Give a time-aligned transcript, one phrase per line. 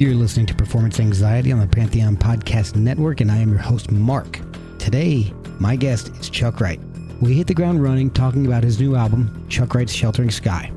[0.00, 3.90] You're listening to Performance Anxiety on the Pantheon Podcast Network, and I am your host,
[3.90, 4.40] Mark.
[4.78, 6.80] Today, my guest is Chuck Wright.
[7.20, 10.72] We hit the ground running talking about his new album, Chuck Wright's Sheltering Sky.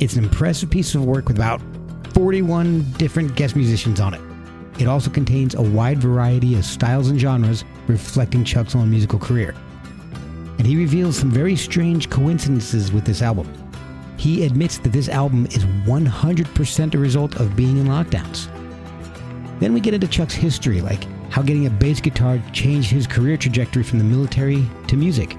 [0.00, 1.62] It's an impressive piece of work with about
[2.12, 4.20] 41 different guest musicians on it.
[4.80, 9.54] It also contains a wide variety of styles and genres reflecting Chuck's own musical career.
[10.58, 13.59] And he reveals some very strange coincidences with this album.
[14.20, 18.48] He admits that this album is 100% a result of being in lockdowns.
[19.60, 23.38] Then we get into Chuck's history, like how getting a bass guitar changed his career
[23.38, 25.38] trajectory from the military to music.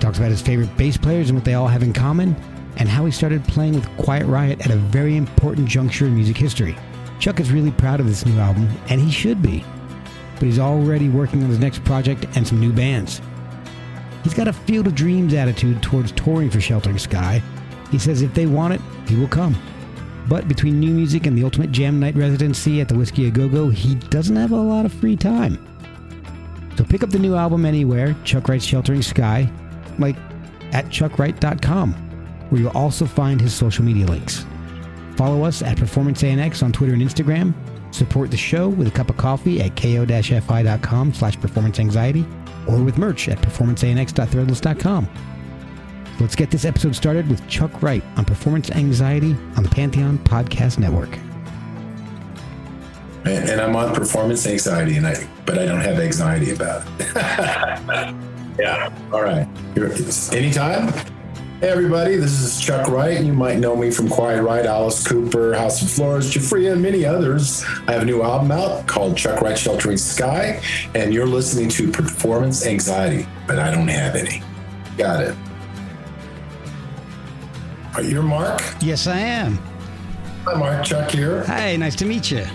[0.00, 2.34] Talks about his favorite bass players and what they all have in common,
[2.76, 6.36] and how he started playing with Quiet Riot at a very important juncture in music
[6.36, 6.76] history.
[7.20, 9.64] Chuck is really proud of this new album, and he should be.
[10.34, 13.20] But he's already working on his next project and some new bands.
[14.24, 17.40] He's got a field of dreams attitude towards touring for Sheltering Sky,
[17.92, 19.54] he says if they want it, he will come.
[20.28, 23.48] But between new music and the Ultimate Jam Night residency at the Whisky A Go
[23.48, 25.64] Go, he doesn't have a lot of free time.
[26.76, 29.50] So pick up the new album anywhere, Chuck Wright's Sheltering Sky,
[29.98, 30.16] like
[30.72, 31.92] at chuckwright.com,
[32.48, 34.46] where you'll also find his social media links.
[35.16, 37.52] Follow us at Performance ANX on Twitter and Instagram.
[37.94, 42.26] Support the show with a cup of coffee at ko-fi.com slash performance anxiety
[42.66, 45.08] or with merch at performanceanx.threadless.com.
[46.22, 50.78] Let's get this episode started with Chuck Wright on performance anxiety on the Pantheon Podcast
[50.78, 51.18] Network.
[53.24, 57.08] And, and I'm on performance anxiety, and I but I don't have anxiety about it.
[58.60, 58.94] yeah.
[59.12, 59.48] All right.
[59.74, 59.90] You're,
[60.32, 60.92] anytime.
[61.58, 63.20] Hey everybody, this is Chuck Wright.
[63.20, 67.04] You might know me from Quiet Riot, Alice Cooper, House of Lords, Giuffria, and many
[67.04, 67.64] others.
[67.88, 70.62] I have a new album out called Chuck Wright Sheltering Sky,
[70.94, 74.40] and you're listening to Performance Anxiety, but I don't have any.
[74.96, 75.36] Got it.
[77.94, 78.62] Are you Mark?
[78.80, 79.58] Yes, I am.
[80.46, 80.82] Hi, Mark.
[80.82, 81.44] Chuck here.
[81.44, 82.46] Hi, nice to meet you.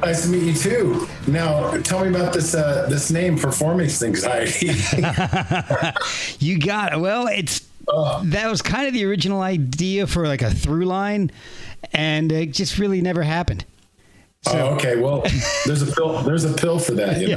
[0.00, 1.08] Nice to meet you too.
[1.26, 4.68] Now, tell me about this uh, this name, performance anxiety.
[6.38, 7.00] you got it.
[7.00, 11.30] Well, it's uh, that was kind of the original idea for like a through line,
[11.92, 13.66] and it just really never happened.
[14.42, 14.96] So, oh, okay.
[14.96, 15.22] Well,
[15.66, 16.22] there's a pill.
[16.22, 17.20] There's a pill for that.
[17.20, 17.36] You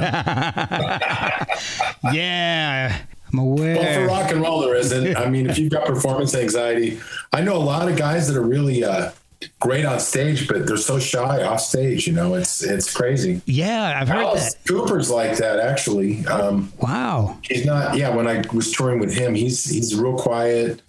[2.14, 2.14] yeah.
[2.14, 2.98] yeah.
[3.34, 3.76] I'm aware.
[3.76, 5.16] Well, for rock and roll, there isn't.
[5.16, 7.00] I mean, if you've got performance anxiety,
[7.32, 9.10] I know a lot of guys that are really uh,
[9.58, 12.06] great on stage, but they're so shy off stage.
[12.06, 13.42] You know, it's it's crazy.
[13.46, 14.68] Yeah, I've heard Alice that.
[14.68, 16.24] Cooper's like that actually.
[16.26, 17.36] Um, wow.
[17.42, 17.96] He's not.
[17.96, 20.80] Yeah, when I was touring with him, he's he's real quiet.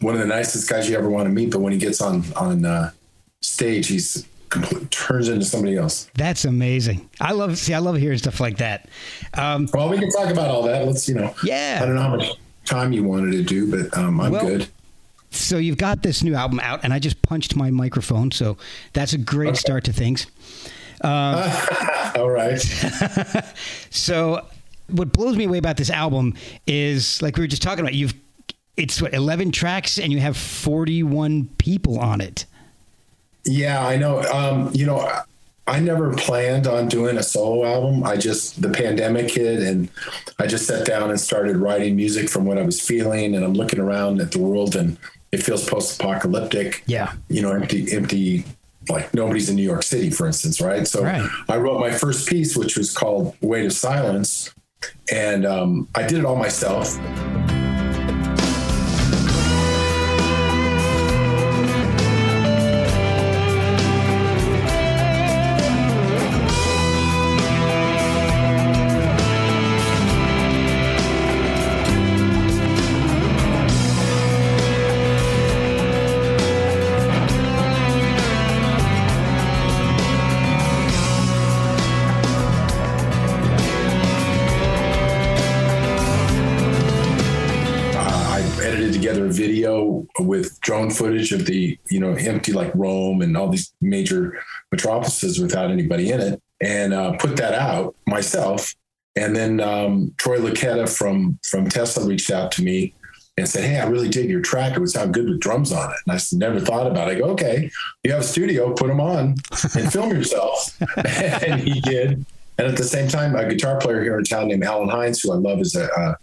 [0.00, 1.52] One of the nicest guys you ever want to meet.
[1.52, 2.90] But when he gets on on uh,
[3.42, 4.26] stage, he's
[4.90, 6.10] turns into somebody else.
[6.14, 7.08] That's amazing.
[7.20, 7.74] I love see.
[7.74, 8.88] I love hearing stuff like that.
[9.34, 10.86] Um, well, we can talk about all that.
[10.86, 11.34] Let's you know.
[11.42, 11.80] Yeah.
[11.82, 12.32] I don't know how much
[12.64, 14.68] time you wanted to do, but um, I'm well, good.
[15.30, 18.58] So you've got this new album out, and I just punched my microphone, so
[18.92, 19.56] that's a great okay.
[19.56, 20.26] start to things.
[21.00, 21.42] Um,
[22.16, 22.58] all right.
[23.90, 24.46] so
[24.88, 26.34] what blows me away about this album
[26.66, 27.94] is like we were just talking about.
[27.94, 28.14] You've
[28.76, 32.46] it's what 11 tracks, and you have 41 people on it.
[33.44, 34.22] Yeah, I know.
[34.22, 35.08] Um, you know,
[35.66, 38.04] I never planned on doing a solo album.
[38.04, 39.88] I just the pandemic hit, and
[40.38, 43.34] I just sat down and started writing music from what I was feeling.
[43.34, 44.98] And I'm looking around at the world, and
[45.30, 46.82] it feels post-apocalyptic.
[46.86, 48.44] Yeah, you know, empty, empty.
[48.88, 50.88] Like nobody's in New York City, for instance, right?
[50.88, 51.28] So right.
[51.48, 54.52] I wrote my first piece, which was called "Weight of Silence,"
[55.12, 56.98] and um, I did it all myself.
[90.18, 95.40] With drone footage of the you know empty like Rome and all these major metropolises
[95.40, 98.74] without anybody in it, and uh, put that out myself.
[99.14, 102.94] And then um, Troy Luccketta from from Tesla reached out to me
[103.36, 104.76] and said, "Hey, I really dig your track.
[104.76, 107.16] It would sound good with drums on it." And I never thought about it.
[107.16, 107.70] I go, "Okay,
[108.04, 109.34] you have a studio, put them on
[109.74, 110.78] and film yourself."
[111.44, 112.24] and he did.
[112.58, 115.32] And at the same time, a guitar player here in town named Allen Hinds, who
[115.32, 116.16] I love, is a, a,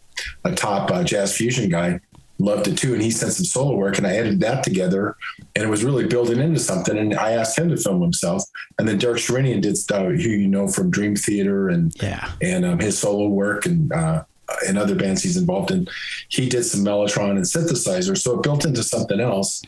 [0.49, 1.99] a top uh, jazz fusion guy
[2.39, 2.93] loved it too.
[2.93, 5.15] And he sent some solo work and I edited that together
[5.55, 6.97] and it was really building into something.
[6.97, 8.43] And I asked him to film himself.
[8.77, 12.65] And then Derek Sherinian did stuff who you know from Dream Theater and, yeah, and
[12.65, 14.23] um, his solo work and, uh,
[14.67, 15.87] and other bands he's involved in.
[16.29, 18.17] He did some Mellotron and synthesizer.
[18.17, 19.61] So it built into something else.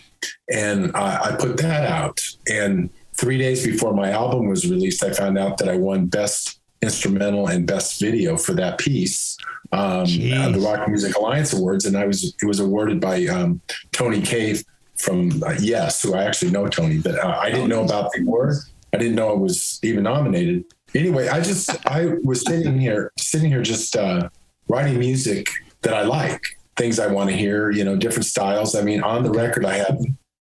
[0.51, 2.19] And I, I put that out.
[2.49, 6.59] And three days before my album was released, I found out that I won best
[6.81, 9.37] instrumental and best video for that piece,
[9.71, 13.61] um, uh, the Rock Music Alliance Awards, and I was it was awarded by um,
[13.91, 14.57] Tony Kaye
[14.97, 18.21] from uh, Yes, who I actually know Tony, but uh, I didn't know about the
[18.21, 18.55] award.
[18.93, 20.65] I didn't know it was even nominated.
[20.93, 24.29] Anyway, I just I was sitting here, sitting here, just uh,
[24.67, 25.47] writing music
[25.81, 26.41] that I like,
[26.75, 28.75] things I want to hear, you know, different styles.
[28.75, 29.99] I mean, on the record, I have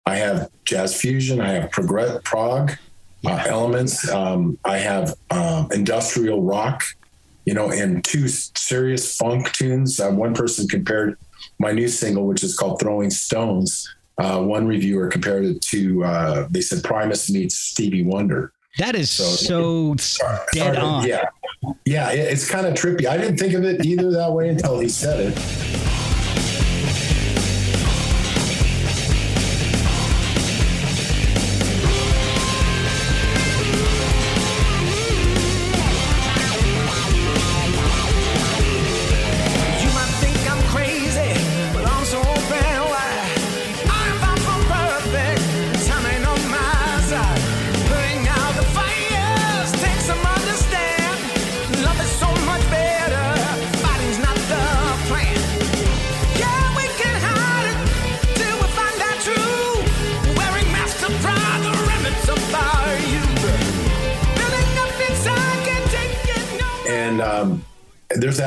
[0.05, 2.73] I have jazz fusion, I have prog, prog
[3.25, 6.83] uh, elements, um, I have um, industrial rock,
[7.45, 9.99] you know, and two serious funk tunes.
[9.99, 11.17] Uh, one person compared
[11.59, 16.47] my new single, which is called "Throwing Stones." Uh, one reviewer compared it to uh,
[16.49, 18.51] they said Primus meets Stevie Wonder.
[18.77, 19.95] That is so, so
[20.53, 21.05] dead on.
[21.07, 21.29] Yeah,
[21.85, 23.05] yeah, it's kind of trippy.
[23.05, 25.84] I didn't think of it either that way until he said it.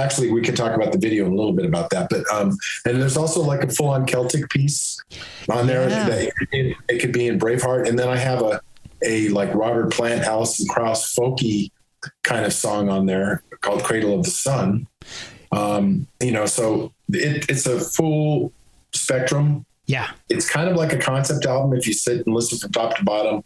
[0.09, 2.57] Actually we could talk about the video a little bit about that, but um,
[2.87, 4.99] and there's also like a full on Celtic piece
[5.51, 6.09] on there yeah.
[6.09, 6.33] that
[6.89, 8.61] it could, be in Braveheart, and then I have a
[9.05, 11.71] a like Robert Plant, Alison Krauss folky
[12.23, 14.87] kind of song on there called Cradle of the Sun.
[15.53, 18.53] Um, you know, so it, it's a full
[18.93, 19.67] spectrum.
[19.87, 20.11] Yeah.
[20.29, 23.05] It's kind of like a concept album if you sit and listen from top to
[23.05, 23.43] bottom.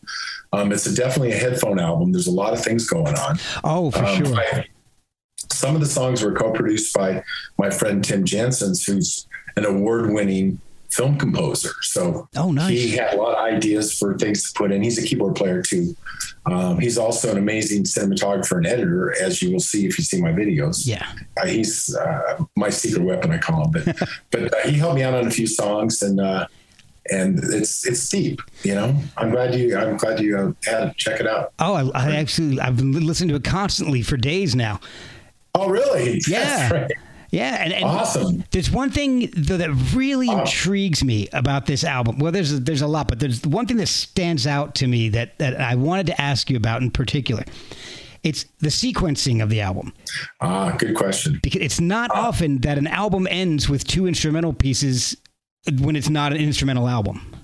[0.53, 2.13] Um, it's a, definitely a headphone album.
[2.13, 3.39] There's a lot of things going on.
[3.63, 4.37] Oh, for um, sure.
[4.37, 4.67] I,
[5.53, 7.23] some of the songs were co-produced by
[7.59, 9.27] my friend Tim Jensens, who's
[9.57, 10.61] an award-winning
[10.93, 11.71] film composer.
[11.81, 12.71] So oh, nice.
[12.71, 14.83] he had a lot of ideas for things to put in.
[14.83, 15.97] He's a keyboard player too.
[16.45, 20.21] Um, he's also an amazing cinematographer and editor, as you will see if you see
[20.21, 20.87] my videos.
[20.87, 21.07] Yeah,
[21.41, 23.71] uh, he's uh, my secret weapon, I call him.
[23.71, 26.47] But but uh, he helped me out on a few songs, and uh,
[27.11, 28.43] and it's it's deep.
[28.65, 31.53] You know, I'm glad you I'm glad you uh, had check it out.
[31.59, 34.81] Oh, I, I actually I've been listening to it constantly for days now.
[35.55, 36.21] Oh, really?
[36.29, 36.89] Yeah.
[37.31, 38.45] Yeah, and, and, awesome.
[38.51, 40.41] There's one thing though that really oh.
[40.41, 42.19] intrigues me about this album.
[42.19, 45.09] Well, there's a, there's a lot, but there's one thing that stands out to me
[45.09, 47.45] that that I wanted to ask you about in particular.
[48.23, 49.95] It's the sequencing of the album.
[50.43, 51.41] Ah, good question.
[51.43, 52.29] Because it's not ah.
[52.29, 55.17] often that an album ends with two instrumental pieces
[55.81, 57.35] when it's not an instrumental album.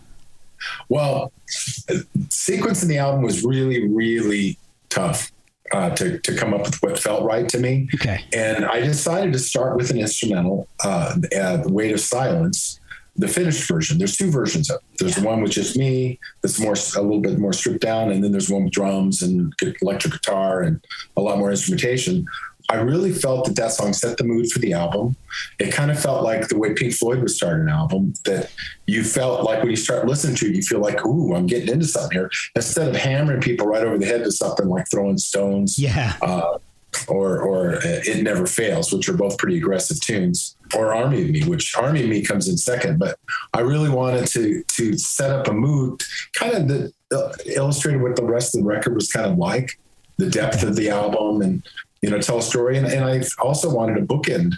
[0.90, 4.58] Well, sequencing the album was really, really
[4.90, 5.32] tough
[5.72, 7.88] uh, to, to come up with what felt right to me.
[7.94, 8.24] Okay.
[8.32, 12.80] And I decided to start with an instrumental, uh, uh, Weight of Silence,
[13.16, 13.98] the finished version.
[13.98, 14.98] There's two versions of it.
[14.98, 15.24] There's yeah.
[15.24, 18.48] one with just me that's more a little bit more stripped down, and then there's
[18.48, 20.80] one with drums and electric guitar and
[21.16, 22.24] a lot more instrumentation.
[22.70, 25.16] I really felt that that song set the mood for the album.
[25.58, 28.50] It kind of felt like the way Pink Floyd would start an album that
[28.86, 31.72] you felt like when you start listening to it, you feel like, ooh, I'm getting
[31.72, 32.30] into something here.
[32.54, 35.78] Instead of hammering people right over the head with something like throwing stones.
[35.78, 36.16] Yeah.
[36.20, 36.58] Uh,
[37.06, 41.30] or, or uh, It Never Fails, which are both pretty aggressive tunes, or Army of
[41.30, 42.98] Me, which Army of Me comes in second.
[42.98, 43.18] But
[43.54, 46.02] I really wanted to to set up a mood,
[46.34, 49.78] kind of that uh, illustrated what the rest of the record was kind of like,
[50.16, 51.62] the depth of the album and
[52.02, 52.76] you know, tell a story.
[52.76, 54.54] And, and I also wanted to bookend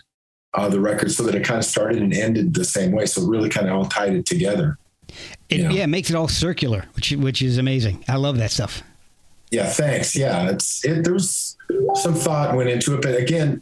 [0.54, 3.06] uh, the record so that it kind of started and ended the same way.
[3.06, 4.78] So it really kind of all tied it together.
[5.48, 5.70] It, you know?
[5.70, 8.04] Yeah, it makes it all circular, which which is amazing.
[8.08, 8.82] I love that stuff.
[9.50, 10.14] Yeah, thanks.
[10.14, 11.02] Yeah, it's it.
[11.04, 11.56] There was
[11.94, 13.60] some thought went into it, but again,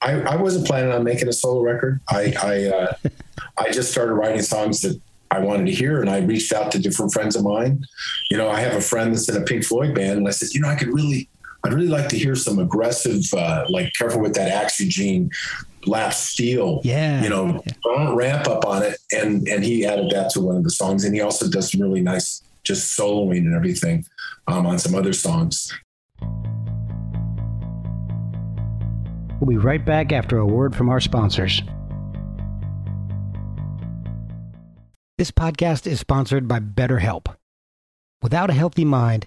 [0.00, 2.00] I, I wasn't planning on making a solo record.
[2.08, 2.92] I I, uh,
[3.58, 6.78] I just started writing songs that I wanted to hear, and I reached out to
[6.78, 7.84] different friends of mine.
[8.30, 10.48] You know, I have a friend that's in a Pink Floyd band, and I said,
[10.54, 11.28] you know, I could really
[11.68, 15.30] I'd really like to hear some aggressive, uh, like careful with that Axe Eugene
[15.84, 16.80] lap steel.
[16.82, 17.22] Yeah.
[17.22, 18.14] You know, yeah.
[18.14, 18.98] ramp up on it.
[19.12, 21.04] And and he added that to one of the songs.
[21.04, 24.06] And he also does some really nice just soloing and everything
[24.46, 25.70] um, on some other songs.
[29.38, 31.60] We'll be right back after a word from our sponsors.
[35.18, 37.26] This podcast is sponsored by BetterHelp.
[38.22, 39.26] Without a healthy mind,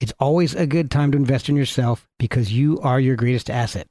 [0.00, 3.88] It's always a good time to invest in yourself because you are your greatest asset.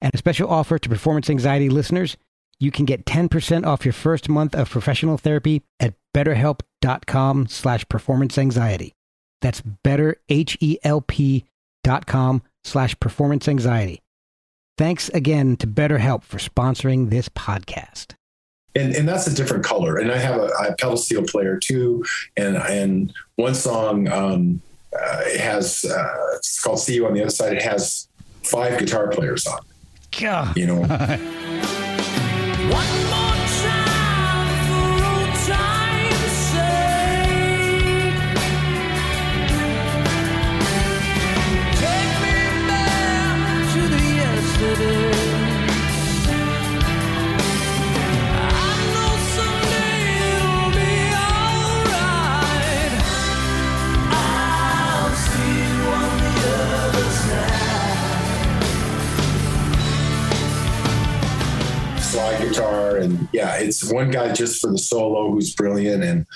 [0.00, 2.16] And a special offer to performance anxiety listeners
[2.62, 8.38] you can get 10% off your first month of professional therapy at betterhelp.com slash performance
[8.38, 8.94] anxiety.
[9.40, 14.00] That's betterhelp.com slash performance anxiety.
[14.78, 18.14] Thanks again to BetterHelp for sponsoring this podcast.
[18.76, 19.96] And, and that's a different color.
[19.96, 22.04] And I have a, a pedal steel player too.
[22.36, 24.62] And, and one song um,
[24.98, 27.54] uh, has, uh, it's called See You on the Other Side.
[27.54, 28.08] It has
[28.42, 29.60] five guitar players on.
[30.20, 30.56] God.
[30.56, 30.82] You know,
[62.12, 66.26] slide guitar and yeah it's one guy just for the solo who's brilliant and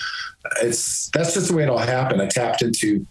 [0.63, 2.21] it's that's just the way it all happened.
[2.21, 3.05] I tapped into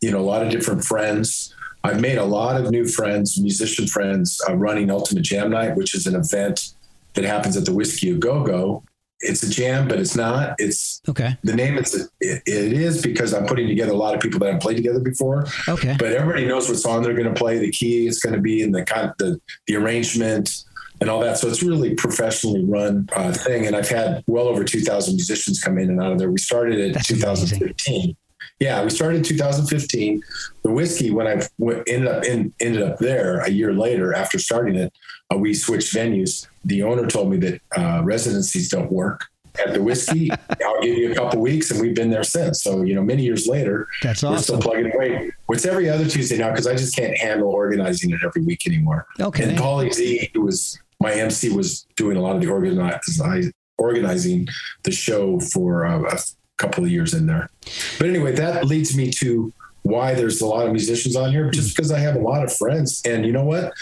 [0.00, 1.54] you know a lot of different friends.
[1.84, 5.94] I've made a lot of new friends musician friends uh, running ultimate jam night which
[5.94, 6.72] is an event
[7.14, 8.82] that happens at the whiskey a go-go
[9.20, 10.54] it's a jam but it's not.
[10.58, 11.36] It's Okay.
[11.42, 12.08] the name it's it,
[12.46, 15.44] it is because i'm putting together a lot of people that haven't played together before.
[15.68, 15.96] Okay.
[15.98, 18.62] but everybody knows what song they're going to play, the key it's going to be,
[18.62, 20.64] and the kind, the the arrangement
[21.00, 21.38] and all that.
[21.38, 23.66] So it's really professionally run uh, thing.
[23.66, 26.30] And I've had well over two thousand musicians come in and out of there.
[26.30, 28.16] We started in That's 2015.
[28.60, 30.20] Yeah, we started in 2015.
[30.62, 31.40] The whiskey, when I
[31.86, 34.92] ended up in ended up there a year later after starting it,
[35.32, 36.46] uh, we switched venues.
[36.64, 39.26] The owner told me that uh, residencies don't work
[39.64, 40.30] at the whiskey.
[40.64, 42.62] I'll give you a couple weeks, and we've been there since.
[42.62, 44.60] So you know, many years later, That's we're still awesome.
[44.60, 45.30] plugging away.
[45.50, 49.06] It's every other Tuesday now because I just can't handle organizing it every week anymore.
[49.20, 49.44] Okay.
[49.44, 54.48] And Paulie Z, who was my MC, was doing a lot of the organize, organizing
[54.84, 56.18] the show for uh, a
[56.58, 57.50] couple of years in there.
[57.98, 59.52] But anyway, that leads me to
[59.82, 62.54] why there's a lot of musicians on here, just because I have a lot of
[62.54, 63.02] friends.
[63.04, 63.72] And you know what?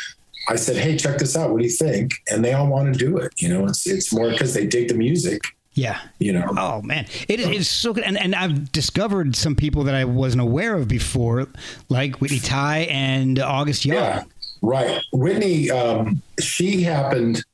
[0.48, 1.50] I said, hey, check this out.
[1.50, 2.14] What do you think?
[2.30, 3.32] And they all want to do it.
[3.38, 5.40] You know, it's it's more because they dig the music.
[5.76, 6.00] Yeah.
[6.18, 9.84] You know, Oh man, it is it's so good, and and I've discovered some people
[9.84, 11.48] that I wasn't aware of before,
[11.90, 13.96] like Whitney Tai and August Young.
[13.96, 14.22] Yeah,
[14.62, 15.00] right.
[15.12, 17.44] Whitney, um, she happened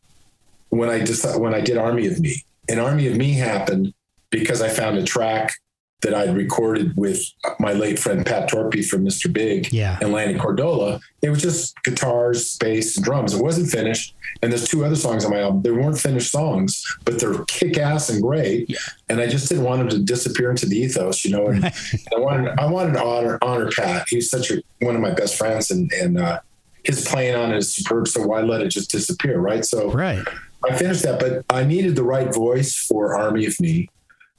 [0.71, 3.92] when I decided when I did Army of Me, and Army of Me happened
[4.30, 5.52] because I found a track
[6.00, 7.23] that I'd recorded with
[7.61, 9.32] my late friend Pat Torpey from Mr.
[9.32, 9.99] Big Yeah.
[10.00, 10.99] and Lanny Cordola.
[11.21, 13.35] It was just guitars, bass, and drums.
[13.35, 14.12] It wasn't finished.
[14.42, 15.62] And there's two other songs on my album.
[15.62, 18.68] They weren't finished songs, but they're kick ass and great.
[18.68, 18.78] Yeah.
[19.09, 21.47] And I just didn't want them to disappear into the ethos, you know.
[21.47, 21.66] And
[22.16, 24.06] I wanted I wanted to honor honor Pat.
[24.09, 26.40] He's such a one of my best friends, and and uh,
[26.85, 28.09] his playing on it is superb.
[28.09, 29.65] So why let it just disappear, right?
[29.65, 30.25] So Right.
[30.69, 33.89] I finished that, but I needed the right voice for Army of Me.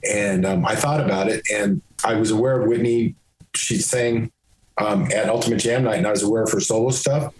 [0.10, 3.16] And um, I thought about it, and I was aware of Whitney.
[3.56, 4.32] She sang
[4.78, 7.34] um, at Ultimate Jam Night, and I was aware of her solo stuff.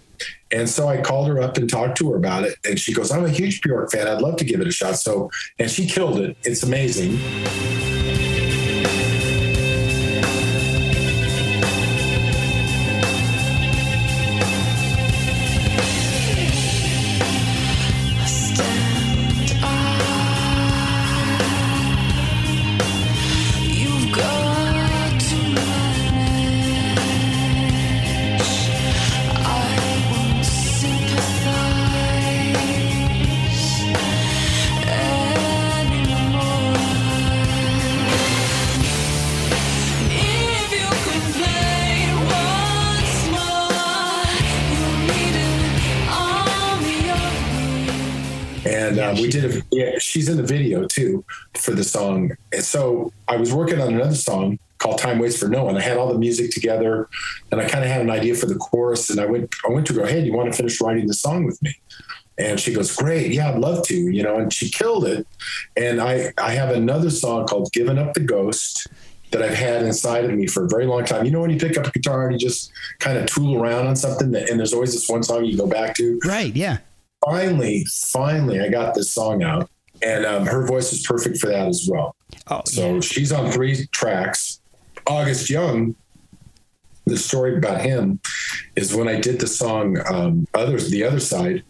[0.52, 2.56] And so I called her up and talked to her about it.
[2.64, 4.06] And she goes, I'm a huge Bjork fan.
[4.06, 4.96] I'd love to give it a shot.
[4.96, 6.36] So, and she killed it.
[6.44, 7.18] It's amazing.
[50.24, 52.30] She's in the video too for the song.
[52.52, 55.76] And so I was working on another song called Time Waits for No One.
[55.76, 57.08] I had all the music together
[57.52, 59.10] and I kind of had an idea for the chorus.
[59.10, 61.14] And I went, I went to go, hey, do you want to finish writing the
[61.14, 61.74] song with me?
[62.38, 63.32] And she goes, great.
[63.32, 65.26] Yeah, I'd love to, you know, and she killed it.
[65.76, 68.88] And I, I have another song called Giving Up the Ghost
[69.30, 71.26] that I've had inside of me for a very long time.
[71.26, 73.86] You know, when you pick up a guitar and you just kind of tool around
[73.86, 76.18] on something that, and there's always this one song you go back to.
[76.24, 76.54] Right.
[76.54, 76.78] Yeah.
[77.24, 79.70] Finally, finally, I got this song out
[80.02, 82.16] and um, her voice is perfect for that as well.
[82.48, 84.60] Oh, So she's on three tracks.
[85.06, 85.94] August Young,
[87.06, 88.20] the story about him
[88.76, 91.62] is when I did the song um, "Others," the other side.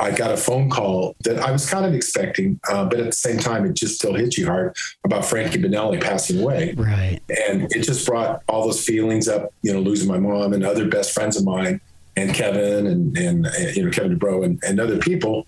[0.00, 3.12] I got a phone call that I was kind of expecting, uh, but at the
[3.12, 7.18] same time, it just still hit you hard about Frankie Banali passing away, right.
[7.48, 9.52] and it just brought all those feelings up.
[9.62, 11.80] You know, losing my mom and other best friends of mine,
[12.18, 15.46] and Kevin and and, and you know Kevin DuBrow and, and other people.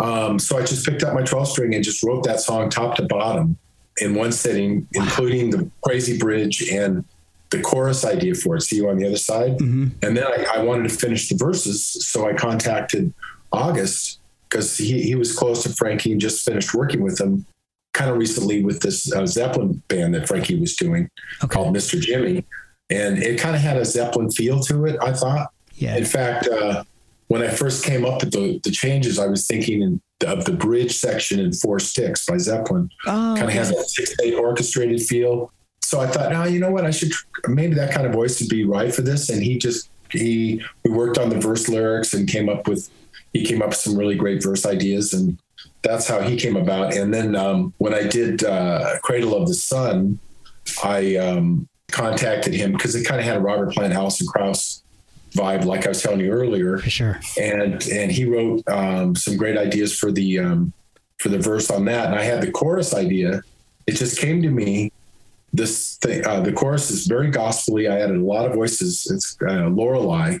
[0.00, 2.96] Um, so I just picked up my 12 string and just wrote that song top
[2.96, 3.56] to bottom
[3.98, 7.04] in one sitting, including the crazy bridge and
[7.50, 8.62] the chorus idea for it.
[8.62, 9.58] See you on the other side.
[9.60, 11.86] hmm And then I, I wanted to finish the verses.
[12.10, 13.12] So I contacted
[13.52, 17.46] August because he, he was close to Frankie and just finished working with him
[17.94, 21.08] kind of recently with this uh, Zeppelin band that Frankie was doing
[21.42, 21.54] Okay.
[21.54, 21.98] called Mr.
[22.00, 22.44] Jimmy.
[22.90, 25.48] And it kind of had a Zeppelin feel to it, I thought.
[25.76, 25.96] Yeah.
[25.96, 26.84] In fact, uh,
[27.28, 30.52] when I first came up with the, the changes, I was thinking in, of the
[30.52, 32.90] bridge section in Four Sticks by Zeppelin.
[33.06, 35.52] Oh, Kind of has that six eight orchestrated feel.
[35.82, 36.84] So I thought, no, you know what?
[36.84, 37.12] I should
[37.48, 39.28] maybe that kind of voice would be right for this.
[39.28, 42.88] And he just he we worked on the verse lyrics and came up with
[43.32, 45.38] he came up with some really great verse ideas and
[45.82, 46.94] that's how he came about.
[46.94, 50.18] And then um, when I did uh, Cradle of the Sun,
[50.82, 54.82] I um, contacted him because it kind of had a Robert Plant, Alison Krauss
[55.36, 57.20] vibe, like I was telling you earlier for sure.
[57.38, 60.72] and and he wrote um, some great ideas for the um,
[61.18, 62.06] for the verse on that.
[62.06, 63.42] And I had the chorus idea.
[63.86, 64.92] It just came to me.
[65.52, 67.90] This thing, uh, the chorus is very gospelly.
[67.90, 69.06] I added a lot of voices.
[69.10, 70.38] It's uh, Lorelei.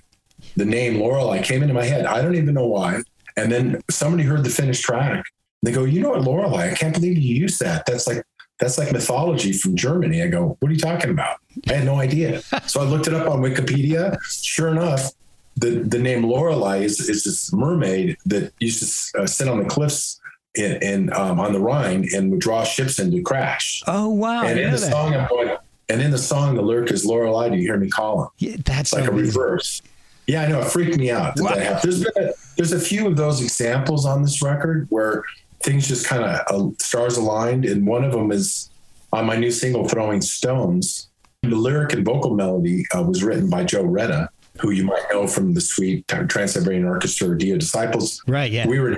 [0.56, 2.04] The name Lorelei came into my head.
[2.04, 3.02] I don't even know why.
[3.36, 5.24] And then somebody heard the finished track.
[5.62, 6.70] They go, you know what, Lorelei?
[6.70, 7.86] I can't believe you used that.
[7.86, 8.22] That's like
[8.58, 10.22] that's like mythology from Germany.
[10.22, 11.38] I go, what are you talking about?
[11.68, 12.40] I had no idea.
[12.66, 14.18] so I looked it up on Wikipedia.
[14.42, 15.12] Sure enough,
[15.56, 19.68] the the name Lorelei is is this mermaid that used to uh, sit on the
[19.68, 20.20] cliffs
[20.54, 23.82] in, in um, on the Rhine and would draw ships into crash.
[23.86, 24.44] Oh wow.
[24.44, 24.90] And in the that.
[24.90, 25.56] song, I'm going,
[25.88, 27.50] and in the song, the lyric is Lorelei.
[27.50, 28.28] Do you hear me calling?
[28.38, 29.82] Yeah, that's It's like a reverse.
[30.26, 30.60] Yeah, I know.
[30.60, 31.34] It freaked me out.
[31.36, 31.78] Wow.
[31.82, 35.22] There's been a, there's a few of those examples on this record where
[35.66, 38.70] things just kind of uh, stars aligned, and one of them is
[39.12, 41.10] on my new single "Throwing Stones."
[41.42, 45.26] The lyric and vocal melody uh, was written by Joe Retta, who you might know
[45.26, 48.22] from the Sweet Trans-Siberian Orchestra or Dio Disciples.
[48.26, 48.50] Right.
[48.50, 48.66] Yeah.
[48.66, 48.96] We were.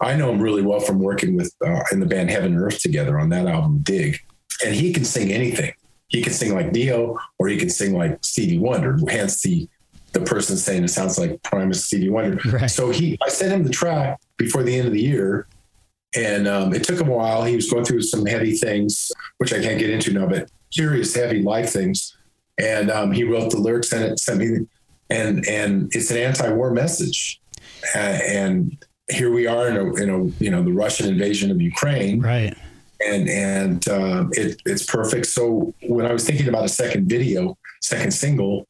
[0.00, 2.80] I know him really well from working with uh, in the band Heaven and Earth
[2.80, 4.20] together on that album Dig,
[4.64, 5.72] and he can sing anything.
[6.08, 8.98] He can sing like Dio, or he can sing like Stevie Wonder.
[9.08, 9.68] Hence the
[10.12, 12.40] the person saying it sounds like Primus Stevie Wonder.
[12.50, 12.70] Right.
[12.70, 15.46] So he, I sent him the track before the end of the year,
[16.16, 17.44] and um, it took him a while.
[17.44, 21.14] He was going through some heavy things, which I can't get into now, but serious
[21.14, 22.16] heavy life things.
[22.58, 24.66] And um, he wrote the lyrics and it sent me,
[25.10, 27.40] and and it's an anti-war message.
[27.94, 28.76] Uh, and
[29.10, 32.56] here we are in a, in a you know the Russian invasion of Ukraine, Right.
[33.06, 35.26] and and um, it, it's perfect.
[35.26, 38.66] So when I was thinking about a second video, second single,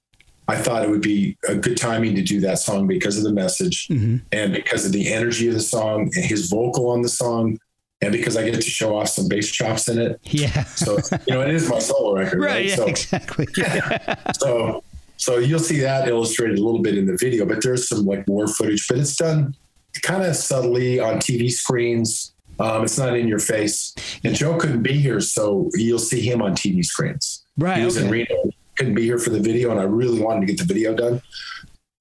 [0.49, 3.33] I thought it would be a good timing to do that song because of the
[3.33, 7.09] message hmm and because of the energy of the song and his vocal on the
[7.09, 7.59] song,
[8.01, 10.21] and because I get to show off some bass chops in it.
[10.25, 10.65] Yeah.
[10.65, 12.51] So you know it is my solo record, right?
[12.51, 12.67] right.
[12.67, 12.77] Yeah.
[12.77, 13.47] So Exactly.
[14.39, 14.83] so
[15.17, 18.27] so you'll see that illustrated a little bit in the video, but there's some like
[18.29, 19.55] war footage, but it's done
[20.03, 22.35] kind of subtly on TV screens.
[22.59, 23.95] Um, it's not in your face.
[24.25, 27.45] And Joe couldn't be here, so you'll see him on TV screens.
[27.59, 27.79] right.
[27.79, 30.47] He was in Reno, couldn't be here for the video, and I really wanted to
[30.47, 31.23] get the video done.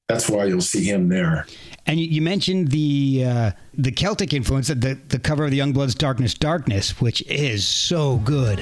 [0.08, 1.48] That's why you'll see him there.
[1.88, 6.34] And you, mentioned the uh, the Celtic influence, the the cover of the Youngbloods' "Darkness,
[6.34, 8.60] Darkness," which is so good.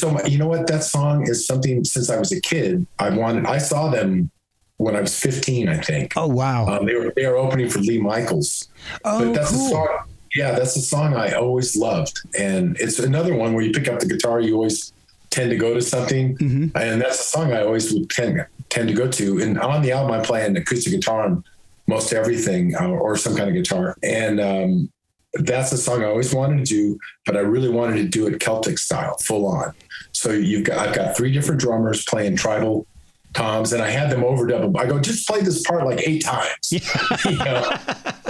[0.00, 0.28] So much.
[0.28, 0.66] You know what?
[0.66, 2.86] That song is something since I was a kid.
[2.98, 3.46] I wanted.
[3.46, 4.30] I saw them
[4.78, 6.14] when I was 15, I think.
[6.16, 6.66] Oh wow.
[6.66, 8.68] Um, they were they were opening for Lee Michaels.
[9.04, 9.98] oh but that's a song.
[10.34, 13.98] Yeah, that's a song I always loved, and it's another one where you pick up
[13.98, 14.92] the guitar, you always
[15.30, 16.70] tend to go to something, Mhm.
[16.76, 19.40] and that's a song I always would tend tend to go to.
[19.42, 21.42] And on the album, I play an acoustic guitar on
[21.88, 24.88] most everything, uh, or some kind of guitar, and um,
[25.34, 28.38] that's a song I always wanted to do, but I really wanted to do it
[28.38, 29.72] Celtic style, full on.
[30.12, 32.86] So you've got I've got three different drummers playing tribal
[33.34, 34.78] toms, and I had them overdub.
[34.78, 37.72] I go, just play this part like eight times, you know?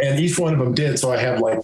[0.03, 0.99] and each one of them did.
[0.99, 1.61] So I have like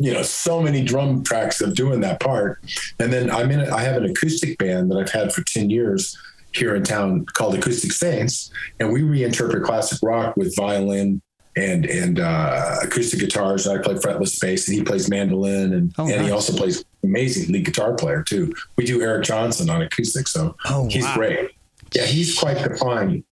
[0.00, 2.58] you know so many drum tracks of doing that part
[2.98, 5.68] and then i'm in a, i have an acoustic band that i've had for 10
[5.68, 6.16] years
[6.52, 8.50] here in town called acoustic saints
[8.80, 11.20] and we reinterpret classic rock with violin
[11.56, 16.08] and and uh, acoustic guitars i play fretless bass and he plays mandolin and, Oh,
[16.08, 20.28] and he also plays amazing lead guitar player too we do eric johnson on acoustic
[20.28, 21.14] so Oh, he's wow.
[21.16, 21.50] great
[21.92, 23.24] yeah he's quite the fine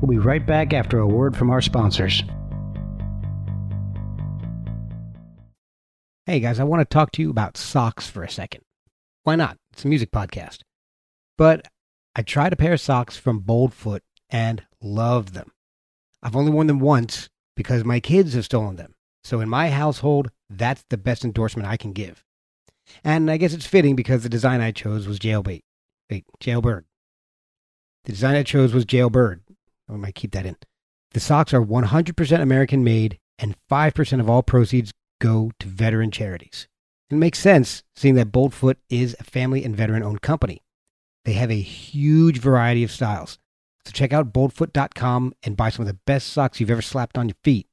[0.00, 2.22] We'll be right back after a word from our sponsors.
[6.26, 8.62] Hey guys, I want to talk to you about socks for a second.
[9.22, 9.56] Why not?
[9.72, 10.60] It's a music podcast.
[11.38, 11.68] But
[12.14, 14.00] I tried a pair of socks from Boldfoot
[14.34, 15.52] and love them.
[16.20, 18.96] I've only worn them once because my kids have stolen them.
[19.22, 22.24] So in my household, that's the best endorsement I can give.
[23.04, 25.62] And I guess it's fitting because the design I chose was jailbait.
[26.10, 26.84] Wait, jailbird.
[28.06, 29.42] The design I chose was jailbird.
[29.88, 30.56] I might keep that in.
[31.12, 36.66] The socks are 100% American made, and 5% of all proceeds go to veteran charities.
[37.08, 40.60] It makes sense, seeing that Boldfoot is a family and veteran owned company.
[41.24, 43.38] They have a huge variety of styles.
[43.86, 47.28] So check out boldfoot.com and buy some of the best socks you've ever slapped on
[47.28, 47.66] your feet.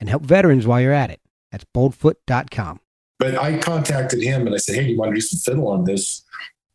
[0.00, 1.20] And help veterans while you're at it.
[1.50, 2.80] That's boldfoot.com.
[3.18, 5.68] but I contacted him and I said, "Hey, do you want to do some fiddle
[5.68, 6.22] on this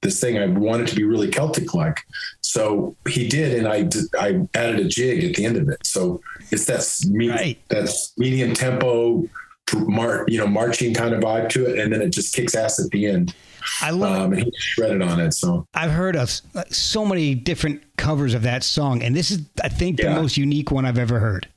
[0.01, 0.37] this thing?
[0.37, 2.01] I want it to be really Celtic like."
[2.41, 5.77] So he did, and I did, I added a jig at the end of it.
[5.85, 6.19] So
[6.51, 7.57] it's that me, Right.
[7.69, 9.25] that's medium tempo,
[9.73, 12.77] mar, you know, marching kind of vibe to it, and then it just kicks ass
[12.83, 13.33] at the end.
[13.81, 15.33] I love Um, and he shredded on it.
[15.33, 16.29] So I've heard of
[16.69, 20.71] so many different covers of that song, and this is, I think, the most unique
[20.71, 21.47] one I've ever heard.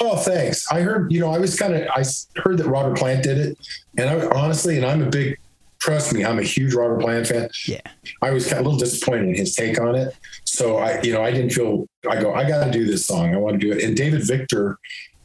[0.00, 0.70] Oh, thanks.
[0.72, 2.04] I heard, you know, I was kind of, I
[2.42, 3.58] heard that Robert Plant did it.
[3.96, 5.38] And I honestly, and I'm a big,
[5.80, 7.48] trust me, I'm a huge Robert Plant fan.
[7.68, 7.80] Yeah.
[8.20, 10.14] I was kind of a little disappointed in his take on it.
[10.44, 13.32] So I, you know, I didn't feel, I go, I got to do this song.
[13.32, 13.84] I want to do it.
[13.84, 14.78] And David Victor,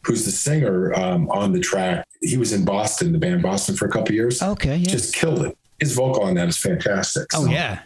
[0.06, 3.86] who's the singer um, on the track, he was in Boston, the band Boston for
[3.88, 4.76] a couple years, Okay.
[4.78, 4.88] Yeah.
[4.90, 5.58] just killed it.
[5.80, 7.28] His vocal on that is fantastic.
[7.36, 7.82] oh yeah.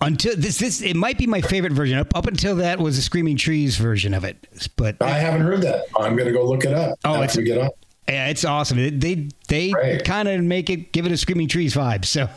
[0.00, 1.98] Until this, this it might be my favorite version.
[1.98, 5.62] Up up until that was the Screaming Trees version of it, but I haven't heard
[5.62, 5.84] that.
[5.98, 7.72] I'm to go look it up Oh, it's- we get up.
[8.08, 8.76] yeah, it's awesome.
[8.76, 10.04] They they, they Right.
[10.04, 12.04] kind of make it give it a Screaming Trees vibe.
[12.04, 12.28] So,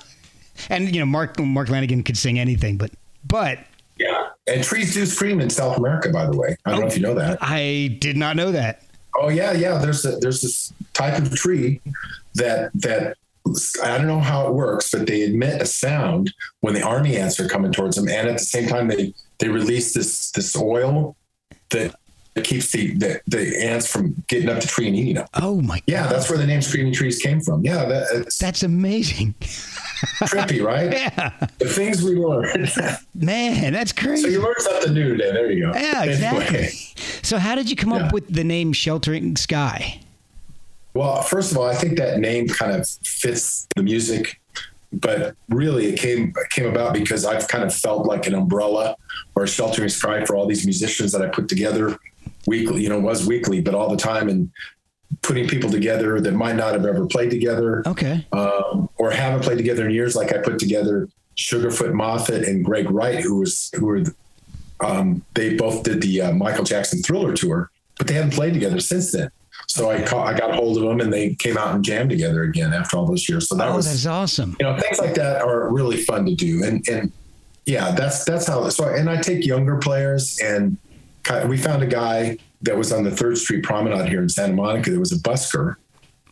[0.70, 2.92] and you know Mark Mark Lanegan could sing anything, but
[3.26, 3.60] but
[3.98, 4.28] Yeah.
[4.48, 6.56] And trees do scream in South America, by the way.
[6.66, 7.40] I don't know if you know that.
[7.42, 8.84] Oh, I did not know that.
[9.20, 9.78] Oh yeah, yeah.
[9.80, 11.82] There's a, there's this type of tree
[12.36, 13.18] that that
[13.84, 17.40] I don't know how it works, but they emit a sound when the army ants
[17.40, 21.16] are coming towards them, and at the same time they they release this this oil
[21.70, 21.96] that
[22.44, 25.26] keeps the the, the ants from getting up the tree and eating them.
[25.34, 27.64] Oh my Yeah, god, that's where the name screaming trees came from.
[27.66, 29.34] Yeah, that, that's amazing.
[29.42, 30.92] trippy, right?
[30.92, 32.68] Yeah, The things we learn.
[33.16, 34.22] man, that's crazy.
[34.24, 35.32] so you learn something new today.
[35.32, 35.80] There you go.
[35.80, 36.46] yeah, exactly.
[36.58, 36.70] Anyway.
[37.24, 40.00] So, how did you come up with the name Sheltering Sky?
[40.98, 44.42] Well, first of all, I think that name kind of fits the music,
[44.92, 48.96] but really it came it came about because I've kind of felt like an umbrella
[49.36, 51.98] or a sheltering sky for all these musicians that I put together
[52.48, 52.82] weekly.
[52.82, 54.50] You know, was weekly, but all the time, and
[55.22, 58.26] putting people together that might not have ever played together Okay.
[58.34, 60.16] um, or haven't played together in years.
[60.16, 61.08] Like I put together
[61.38, 64.04] Sugarfoot Moffett and Greg Wright, who was who were
[64.80, 68.80] um, they both did the uh, Michael Jackson Thriller tour, but they haven't played together
[68.80, 69.30] since then.
[69.70, 72.10] So I caught, I got a hold of them and they came out and jammed
[72.10, 73.50] together again after all those years.
[73.50, 74.56] So that Oh, was that's awesome.
[74.60, 77.12] you know things like that are really fun to do and and
[77.66, 80.78] yeah that's that's how so and i take younger players and
[81.50, 84.90] we found a guy that was on the third street promenade here in santa monica
[84.90, 85.76] There was a busker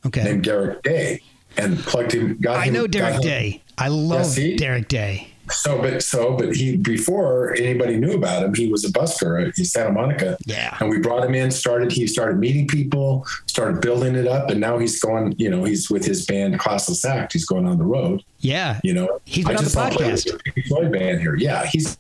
[0.06, 0.24] Okay.
[0.24, 1.22] named derek day
[1.58, 3.62] and plugged him got I him- know Derek Day.
[3.78, 4.34] I love?
[4.58, 5.28] Derek Day.
[5.52, 9.66] So but so but he before anybody knew about him he was a busker in
[9.66, 10.76] santa monica Yeah.
[10.80, 14.60] and we brought him in started he started meeting people started building it up and
[14.60, 17.84] now he's going you know he's with his band classless act he's going on the
[17.84, 18.80] road Yeah.
[18.84, 20.26] You know, He's been I on the just podcast.
[20.34, 21.36] with the Pink Floyd band here.
[21.36, 21.98] Yeah, he's,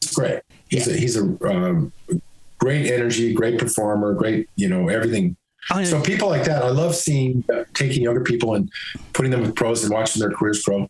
[0.00, 0.40] he's great.
[0.68, 1.92] He's a, he's a um,
[2.58, 5.36] great energy, great performer, great you know everything.
[5.72, 8.70] Oh, So people like that, I love seeing uh, taking younger people and
[9.14, 10.88] putting them with pros and watching their careers grow.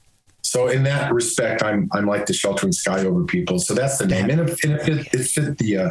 [0.54, 3.58] So in that respect, I'm I'm like the sheltering sky over people.
[3.58, 5.90] So that's the name, and it, and it, fit, it fit the uh,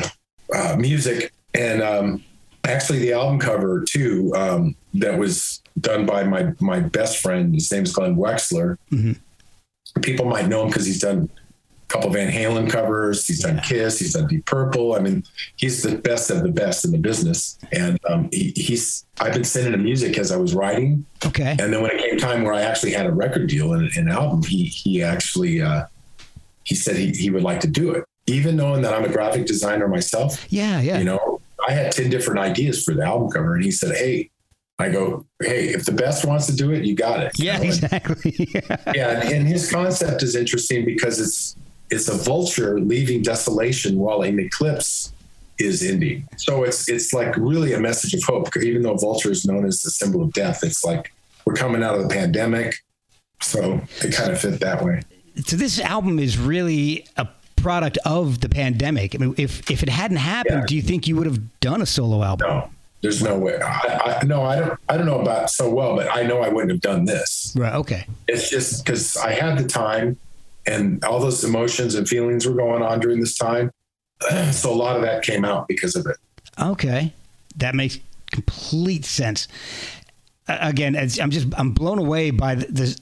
[0.56, 2.23] uh, music and um,
[2.63, 4.32] actually the album cover too.
[4.38, 7.54] Um, that was done by my my best friend.
[7.54, 8.78] His name's Glen Wexler.
[8.89, 9.19] Mhm.
[10.02, 11.30] People might know him because he's done
[11.93, 13.27] couple Van Halen covers.
[13.27, 13.99] He's done Kiss.
[13.99, 14.95] He's done Deep Purple.
[14.95, 15.23] I mean,
[15.58, 17.60] he's the best of the best in the business.
[17.71, 21.06] And um, he, he's I've been sending him music as I was writing.
[21.23, 21.51] Okay.
[21.60, 24.10] And then when it came time where I actually had a record deal and an
[24.10, 25.86] album, he he actually uh,
[26.63, 29.45] he said he, he would like to do it, even knowing that I'm a graphic
[29.45, 30.47] designer myself.
[30.49, 30.97] Yeah, yeah.
[30.97, 34.29] You know, I had ten different ideas for the album cover, and he said, "Hey."
[34.79, 37.38] I go, hey, if the best wants to do it, you got it.
[37.38, 37.63] you yeah, know?
[37.63, 38.36] Exactly.
[38.95, 41.56] yeah, and, and his concept is interesting because it's
[41.89, 45.12] it's a vulture leaving desolation while an eclipse
[45.60, 46.28] is ending.
[46.38, 48.56] So it's it's like really a message of hope.
[48.58, 51.13] Even though vulture is known as the symbol of death, it's like
[51.46, 52.76] we're coming out of the pandemic.
[53.41, 55.02] So it kind of fit that way.
[55.46, 59.13] so this album is really a product of the pandemic.
[59.15, 60.65] I mean, if if it hadn't happened, Yeah.
[60.65, 62.48] do you think you would have done a solo album?
[62.48, 62.69] No,
[63.02, 63.60] there's no way.
[63.62, 64.80] I, I no, I don't.
[64.89, 67.54] I don't know about so well, but I know I wouldn't have done this.
[67.56, 67.76] Right.
[67.76, 68.06] Okay.
[68.28, 70.17] It's just because I had the time,
[70.65, 73.71] and all those emotions and feelings were going on during this time.
[74.52, 76.15] So a lot of that came out because of it.
[76.58, 77.13] Okay,
[77.58, 77.99] that makes
[78.32, 79.49] complete sense.
[80.47, 83.02] Again, I'm just I'm blown away by the, the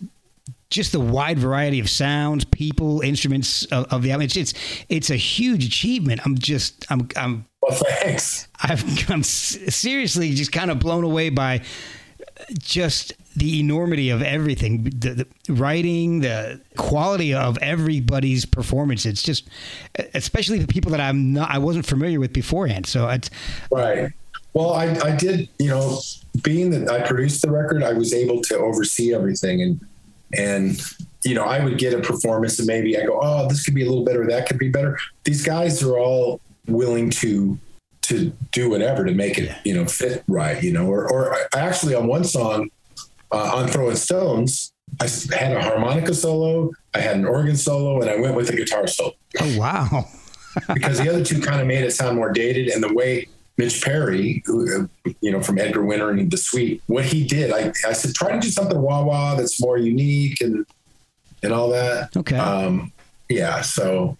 [0.71, 4.25] just the wide variety of sounds, people, instruments of, of the album.
[4.25, 4.53] It's, it's
[4.89, 6.21] it's a huge achievement.
[6.25, 8.47] I'm just I'm I'm Well, thanks.
[8.63, 11.61] I've, I'm seriously just kind of blown away by
[12.57, 19.47] just the enormity of everything the, the writing the quality of everybody's performance it's just
[20.13, 23.29] especially the people that i'm not i wasn't familiar with beforehand so it's
[23.71, 24.11] Right.
[24.53, 25.99] Well, I, I did, you know,
[26.43, 29.79] being that I produced the record, I was able to oversee everything and,
[30.37, 30.81] and,
[31.23, 33.85] you know, I would get a performance and maybe I go, oh, this could be
[33.85, 34.25] a little better.
[34.27, 34.97] That could be better.
[35.23, 37.57] These guys are all willing to,
[38.03, 41.45] to do whatever to make it, you know, fit right, you know, or, or I-
[41.53, 42.69] actually on one song,
[43.31, 48.09] uh, on Throwing Stones, i had a harmonica solo, I had an organ solo, and
[48.09, 50.05] I went with a guitar solo oh wow
[50.73, 52.67] because the other two kind of made it sound more dated.
[52.67, 54.89] And the way Mitch Perry, who,
[55.21, 58.33] you know, from Edgar Winter and The Sweet, what he did, I, I said, try
[58.33, 60.65] to do something wah wah that's more unique and
[61.43, 62.15] and all that.
[62.15, 62.37] Okay.
[62.37, 62.91] Um,
[63.29, 63.61] yeah.
[63.61, 64.17] So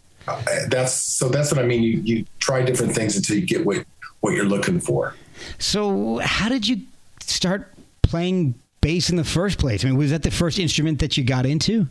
[0.70, 1.82] that's so that's what I mean.
[1.84, 3.86] You you try different things until you get what
[4.22, 5.15] what you're looking for.
[5.58, 6.78] so how did you
[7.22, 11.15] start playing bass in the first place i mean was that the first instrument that
[11.17, 11.88] you got into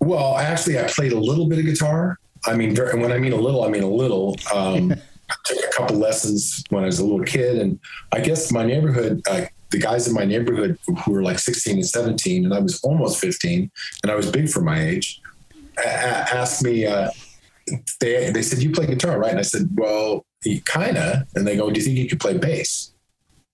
[0.00, 2.18] Well, actually, I played a little bit of guitar.
[2.44, 4.36] I mean, very, when I mean a little, I mean a little.
[4.54, 4.92] Um,
[5.30, 7.78] I took a couple lessons when I was a little kid, and
[8.12, 11.86] I guess my neighborhood, uh, the guys in my neighborhood who were like 16 and
[11.88, 13.70] 17, and I was almost 15,
[14.02, 15.20] and I was big for my age,
[15.78, 16.86] a- asked me.
[16.86, 17.10] Uh,
[18.00, 19.30] they they said you play guitar, right?
[19.30, 20.24] And I said, well,
[20.64, 21.22] kind of.
[21.34, 22.92] And they go, do you think you could play bass?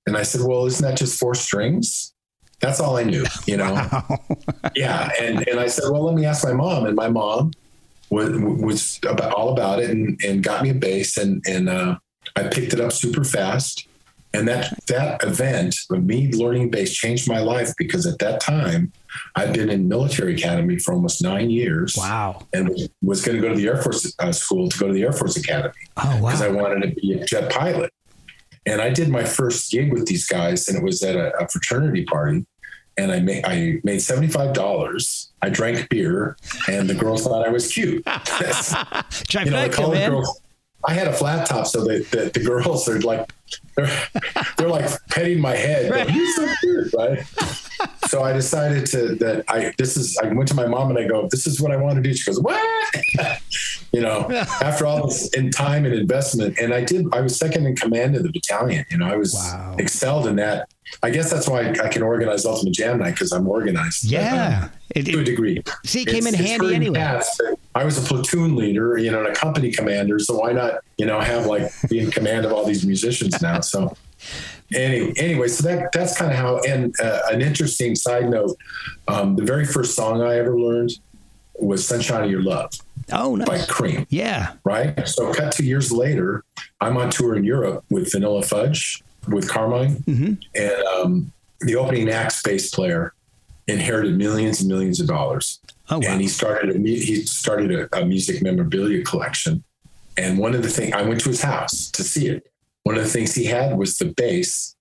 [0.07, 2.13] And I said, well, isn't that just four strings?
[2.61, 3.89] That's all I knew, you know
[4.77, 7.51] yeah and and i said well let me ask my mom and my mom
[8.11, 11.97] was, was about all about it and, and got me a bass and and uh,
[12.37, 13.89] i picked it up super fast
[14.33, 18.93] and that that event of me learning bass changed my life because at that time
[19.37, 22.69] i'd been in military academy for almost nine years wow and
[23.03, 25.13] was, going to go to the air force uh, school to go to the air
[25.13, 27.93] force academy oh because I wanted to be a jet pilot.
[28.65, 31.49] And I did my first gig with these guys, and it was at a, a
[31.49, 32.47] fraternity party.
[32.97, 35.33] And I made I made seventy five dollars.
[35.41, 36.37] I drank beer,
[36.69, 38.05] and the girls thought I was cute.
[38.07, 40.41] you know, the college girls.
[40.85, 43.33] I had a flat top, so the, the, the girls are like
[43.77, 44.09] they're,
[44.59, 45.91] they're like petting my head.
[45.91, 47.69] going, You're so cute, right?
[48.09, 51.07] So I decided to that I this is I went to my mom and I
[51.07, 52.15] go, this is what I want to do.
[52.15, 52.61] She goes, what?
[53.93, 54.29] you know,
[54.63, 57.07] after all this in time and investment, and I did.
[57.13, 58.85] I was second in command of the battalion.
[58.91, 59.77] You know, I was Wow.
[59.79, 60.69] excelled in that.
[61.03, 64.05] I guess that's why I can organize Ultimate Jam Night because I'm organized.
[64.05, 65.63] yeah um, it, to a degree.
[65.87, 69.21] see it came in It's- handy anyway but I was a platoon leader, you know,
[69.25, 70.19] and a company commander.
[70.19, 73.61] So why not, you know, have like be in command of all these musicians now?
[73.61, 73.97] So
[74.75, 76.59] anyway, anyway, so that that's kind of how.
[76.69, 78.57] And uh, an interesting side note:
[79.09, 80.93] um, the very first song I ever learned
[81.59, 82.71] was "Sunshine of Your Love"
[83.13, 84.07] oh by Cream.
[84.11, 85.07] yeah Right.
[85.09, 86.45] So cut two years later,
[86.81, 90.39] I'm on tour in Europe with Vanilla Fudge with Carmine, Mhm.
[90.55, 93.13] and um, the opening act bass player
[93.69, 97.99] inherited millions and millions of dollars oh wow and he started a he started a,
[98.01, 99.63] a music memorabilia collection.
[100.19, 102.52] And one of the things I went to his house to see it.
[102.85, 104.75] One of the things he had was the bass,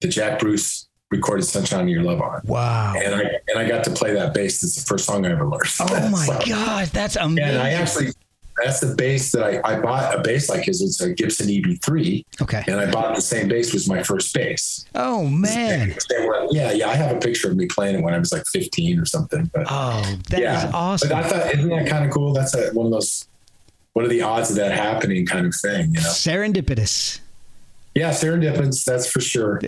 [0.00, 2.42] the Jack Bruce recorded "Sunshine of Your Love" on.
[2.44, 2.94] Wow.
[2.96, 4.62] And I and I got to play that bass.
[4.62, 5.62] It's the first song I ever learned.
[5.80, 7.44] Oh my So- gosh, that's amazing.
[7.54, 8.08] And I actually,
[8.62, 10.82] that's the bass that I, I bought a bass like his.
[10.82, 12.64] It's a Gibson EB3, okay.
[12.66, 14.84] and I bought the same bass was my first bass.
[14.94, 15.94] Oh man.
[16.10, 16.88] They were- Yeah, yeah.
[16.90, 19.50] I have a picture of me playing it when I was like 15 or something.
[19.54, 21.08] But Oh, that is yeah, awesome.
[21.08, 22.32] But I thought, isn't that kind of cool?
[22.34, 23.26] That's a, one of those.
[23.94, 25.24] What are the odds of that happening?
[25.26, 26.06] Kind of thing, you know.
[26.08, 27.20] Serendipitous.
[27.98, 29.60] Yeah, serendipitous, that's for sure.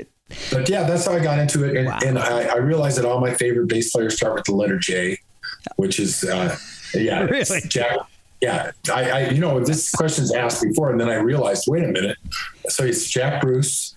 [0.52, 1.98] But yeah, that's how I got into it, and, Wow.
[2.06, 5.18] and I, I realized that all my favorite bass players start with the letter J,
[5.76, 6.56] which is uh,
[6.94, 7.60] yeah, Really?
[7.68, 7.96] Jack.
[8.40, 11.88] Yeah, I, I you know this question's asked before, and then I realized, wait a
[11.88, 12.16] minute.
[12.68, 13.96] So it's Jack Bruce,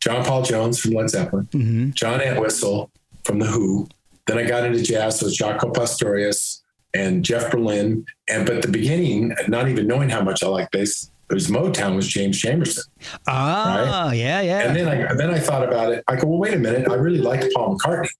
[0.00, 2.90] John Paul Jones from Led Zeppelin, hmm John Entwistle
[3.24, 3.88] from The Who.
[4.26, 6.62] Then I got into jazz, so it's Jaco Pastorius
[6.94, 8.04] and Jeff Berlin.
[8.28, 11.96] And but the beginning, not even knowing how much I like bass, it was Motown
[11.96, 12.80] was James Jamerson.
[13.26, 14.68] Ah, yeah, yeah.
[14.68, 16.04] And then I then I thought about it.
[16.06, 16.90] I go, well, wait a minute.
[16.90, 18.10] I really liked Paul McCartney,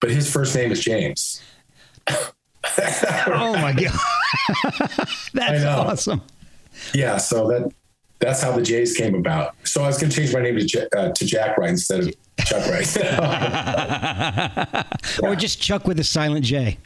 [0.00, 1.42] but his first name is James.
[2.08, 3.98] oh my god.
[5.32, 6.20] that's awesome.
[6.92, 7.16] yeah.
[7.16, 7.72] So that
[8.18, 9.54] that's how the J's came about.
[9.64, 12.00] So I was going to change my name to J- uh, to Jack Wright instead
[12.00, 12.86] of Chuck Wright.
[15.22, 16.76] Or just Chuck with a silent J.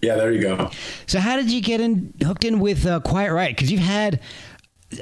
[0.00, 0.70] yeah, there you go.
[1.06, 3.54] So how did you get in hooked in with uh, Quiet Riot?
[3.56, 4.20] Because you've had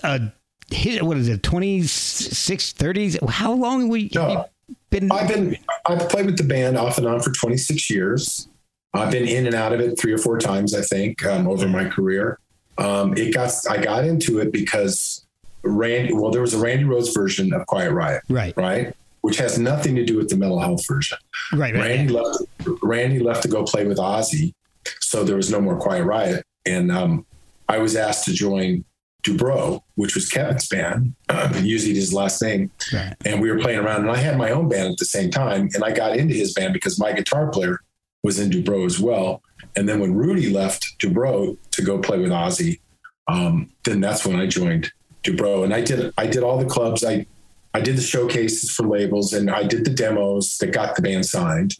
[0.02, 0.32] a
[0.70, 1.02] hit.
[1.02, 1.42] What is it?
[1.42, 3.28] 26, 30s?
[3.30, 4.22] How long we No.
[4.28, 5.12] have you been?
[5.12, 8.48] I've been I've played with the band off and on for 26 years.
[8.94, 11.68] I've been in and out of it three or four times, I think, um, over
[11.68, 12.38] my career.
[12.78, 15.24] Um, it got I got into it because
[15.62, 16.12] Randy.
[16.12, 18.94] Well, there was a Randy Rhoads version of Quiet Riot, right, right?
[19.20, 21.18] Which has nothing to do with the mental health version.
[21.52, 21.82] right, right.
[21.84, 22.38] Randy left.
[22.82, 24.52] Randy left to go play with Ozzy,
[25.00, 27.26] so there was no more Quiet Riot, and um,
[27.68, 28.84] I was asked to join
[29.26, 31.14] DuBrow, which was Kevin's band,
[31.60, 33.14] using his last name, right.
[33.24, 34.02] and we were playing around.
[34.02, 36.54] And I had my own band at the same time, and I got into his
[36.54, 37.80] band because my guitar player
[38.22, 39.42] was in DuBrow as well.
[39.74, 42.80] And then when Rudy left DuBrow to go play with Ozzy,
[43.28, 44.92] um, then that's when I joined
[45.24, 47.04] DuBrow, and I did I did all the clubs.
[47.04, 47.26] I
[47.74, 51.26] I did the showcases for labels, and I did the demos that got the band
[51.26, 51.76] signed.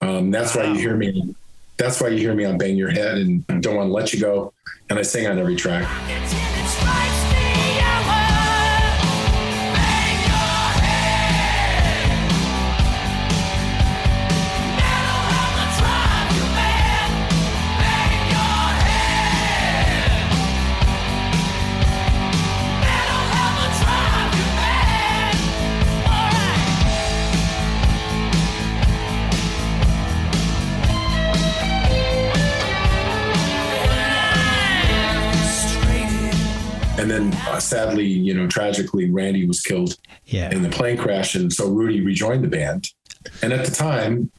[0.00, 1.34] Um, that's why you hear me.
[1.76, 4.20] That's why you hear me on "Bang Your Head" and "Don't Want to Let You
[4.20, 4.54] Go,"
[4.88, 5.86] and I sing on every track.
[37.48, 39.96] Uh, sadly, you know, tragically, Randy was killed
[40.26, 40.50] Yeah.
[40.50, 42.90] in the plane crash, and so Rudy rejoined the band.
[43.42, 44.30] And at the time,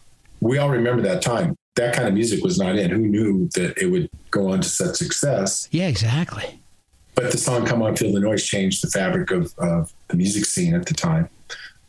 [0.41, 1.55] we all remember that time.
[1.75, 2.89] That kind of music was not in.
[2.91, 5.67] Who knew that it would go on to such success?
[5.71, 6.59] Yeah, exactly.
[7.15, 10.45] But the song "Come On, Feel the Noise" changed the fabric of, of the music
[10.45, 11.29] scene at the time,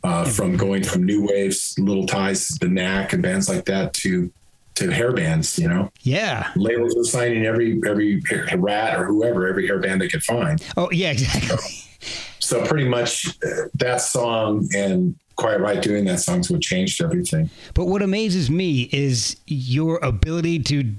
[0.03, 4.31] uh, from going from new waves, Little Ties, the Knack, and bands like that to
[4.75, 5.57] to hair bands.
[5.59, 6.51] You know, Yeah.
[6.55, 8.21] labels were signing every every
[8.55, 10.63] rat or whoever, every hair band they could find.
[10.77, 11.57] Oh, yeah, exactly.
[12.39, 17.51] So pretty much uh, that song and Quiet Riot doing that song's what changed everything.
[17.75, 20.91] But what amazes me is your ability to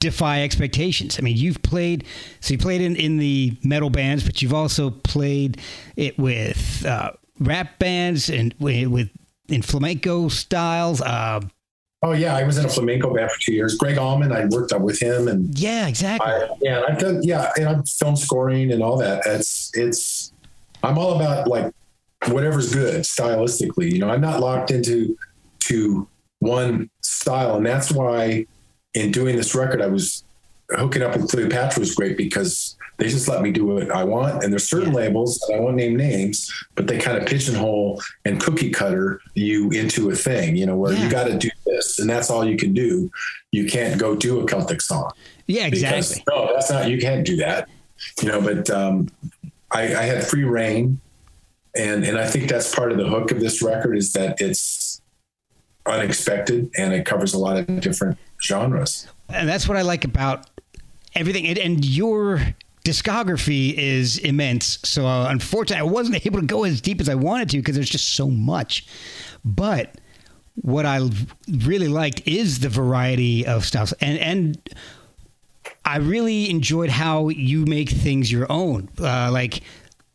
[0.00, 1.16] defy expectations.
[1.16, 2.04] I mean, you've played,
[2.40, 5.58] so you played in, in the metal bands, but you've also played
[5.96, 9.10] it with uh, rap bands and with, with
[9.48, 11.00] in flamenco styles.
[11.00, 11.40] Uh,
[12.02, 13.76] Oh yeah, I was in a flamenco band for two years.
[13.76, 16.30] Gregg Allman, I worked up with him, and yeah, exactly.
[16.30, 19.22] I, yeah, I've done yeah, and I'm film scoring and all that.
[19.26, 20.32] It's it's
[20.84, 21.72] I'm all about like
[22.28, 23.90] whatever's good stylistically.
[23.90, 25.18] You know, I'm not locked into
[25.60, 26.08] to
[26.38, 28.46] one style, and that's why
[28.94, 30.22] in doing this record, I was
[30.70, 34.42] hooking up with Cleopatra was great because they just let me do what I want.
[34.42, 38.70] And there's certain labels, I won't name names, but they kind of pigeonhole and cookie
[38.70, 41.04] cutter you into a thing, you know, where Yeah.
[41.04, 43.08] you got to do this and that's all you can do.
[43.52, 45.12] You can't go do a Celtic song.
[45.46, 46.24] yeah, Because, exactly.
[46.28, 47.68] no, that's not, you can't do that,
[48.20, 49.08] you know, but um,
[49.70, 51.00] I, I had free reign.
[51.76, 55.00] And, and I think that's part of the hook of this record is that it's
[55.86, 59.06] unexpected and it covers a lot of different genres.
[59.28, 60.50] And that's what I like about
[61.14, 61.46] everything.
[61.46, 62.40] And, and your
[62.88, 64.78] discography is immense.
[64.82, 67.74] So uh, unfortunately, I wasn't able to go as deep as I wanted to because
[67.74, 68.86] there's just so much.
[69.44, 69.96] But
[70.54, 71.08] what I
[71.48, 74.70] really liked is the variety of styles, and and
[75.84, 79.62] I really enjoyed how you make things your own, uh, like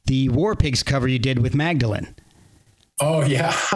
[0.05, 2.13] the War Pigs cover you did with Magdallan.
[3.01, 3.51] Oh yeah,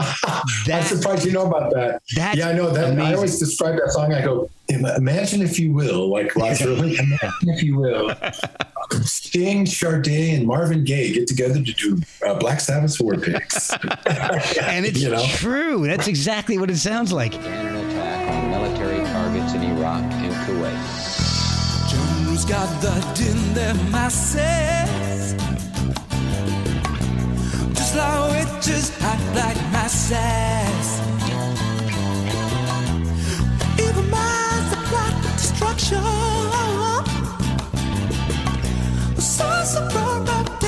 [0.68, 2.02] That- I'm surprised you know about that.
[2.16, 3.00] That's yeah, I know that.
[3.00, 4.14] I always describe that song.
[4.14, 8.14] I go, imagine if you will, like Rod Serling, imagine if you will,
[9.04, 10.08] Sting, Sade,
[10.38, 13.76] and Marvin Gaye get together to do uh, Black Sabbath War Pigs.
[14.62, 15.88] And it's you know, true.
[15.88, 17.32] That's exactly what it sounds like.
[17.32, 20.78] began an attack on military targets in Iraq and Kuwait.
[21.90, 25.34] Jones gathered in their masses,
[27.96, 30.88] like witches act like masses.
[33.80, 36.04] Evil minds that plot destruction,
[39.20, 40.67] source of corruptive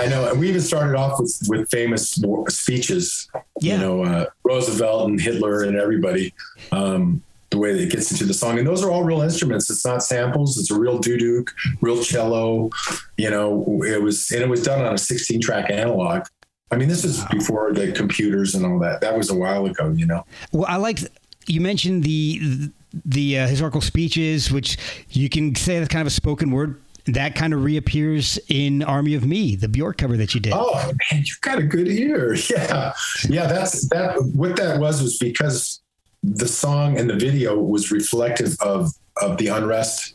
[0.00, 0.30] I know.
[0.30, 3.28] And we even started off with with famous speeches.
[3.60, 3.74] Yeah.
[3.74, 6.32] You know, uh, Roosevelt and Hitler and everybody.
[6.72, 9.68] Um, the way that it gets into the song, and those are all real instruments.
[9.68, 10.56] It's not samples.
[10.56, 11.48] It's a real duduk,
[11.80, 12.70] real cello.
[13.16, 16.22] You know, it was and it was done on a 16 track analog.
[16.70, 19.00] I mean, this is before the computers and all that.
[19.00, 19.90] That was a while ago.
[19.90, 20.24] You know.
[20.52, 21.00] Well, I like
[21.46, 22.70] you mentioned the
[23.04, 24.78] the uh, historical speeches, which
[25.10, 26.80] you can say that's kind of a spoken word.
[27.06, 30.52] That kind of reappears in Army of Me, the Bjork cover that you did.
[30.54, 30.74] Oh
[31.10, 32.36] man, you've got a good ear.
[32.50, 32.92] Yeah,
[33.28, 33.46] yeah.
[33.46, 34.16] That's that.
[34.34, 35.80] What that was was because
[36.22, 38.90] the song and the video was reflective of
[39.22, 40.14] of the unrest,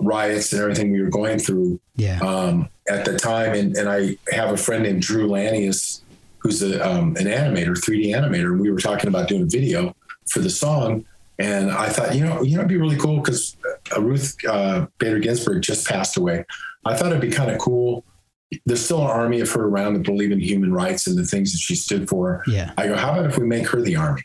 [0.00, 2.18] riots, and everything we were going through Yeah.
[2.20, 3.54] um, at the time.
[3.54, 6.00] And and I have a friend named Drew Lanius,
[6.38, 9.94] who's a, um, an animator, 3D animator, and we were talking about doing a video
[10.30, 11.04] for the song.
[11.38, 13.56] And I thought, you know, you know, it'd be really cool because
[13.94, 16.44] uh, Ruth uh, Bader Ginsburg just passed away.
[16.84, 18.04] I thought it'd be kind of cool.
[18.66, 21.52] There's still an army of her around that believe in human rights and the things
[21.52, 22.44] that she stood for.
[22.46, 22.72] Yeah.
[22.78, 24.22] I go, how about if we make her the army?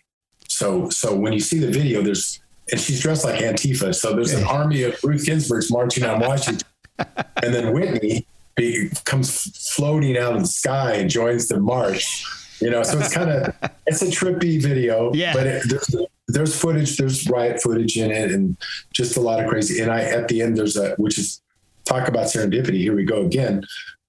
[0.47, 2.39] So, so when you see the video, there's
[2.72, 3.95] and she's dressed like Antifa.
[3.95, 6.68] So there's an army of Ruth Ginsburg's marching on Washington,
[6.99, 12.26] and then Whitney be, comes floating out of the sky and joins the march.
[12.62, 13.55] You know, so it's kind of
[13.88, 15.14] it's a trippy video.
[15.14, 15.34] Yeah.
[15.34, 15.95] But it, there's
[16.30, 18.57] there's footage, there's riot footage in it, and
[18.93, 19.82] just a lot of crazy.
[19.82, 21.41] And I at the end there's a which is
[21.86, 22.80] talk about serendipity.
[22.80, 23.63] Here we go again.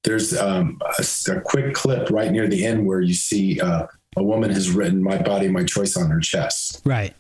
[0.05, 4.23] There's um, a, a quick clip right near the end where you see uh, a
[4.23, 6.83] woman has written "My Body, My Choice" on her chest.
[6.85, 7.15] Right.